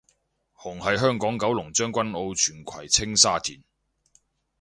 [0.57, 3.61] 紅係香港九龍將軍澳荃葵青沙田